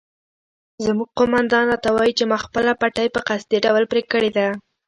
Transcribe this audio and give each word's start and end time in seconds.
زموږ 0.85 1.09
قومندان 1.19 1.63
راته 1.71 1.89
وایي 1.95 2.13
چې 2.17 2.23
ما 2.31 2.37
خپله 2.45 2.71
پټۍ 2.81 3.07
په 3.15 3.19
قصدي 3.27 3.57
ډول 3.65 3.83
پرې 3.91 4.01
کړې 4.11 4.29
ده. 4.37 4.47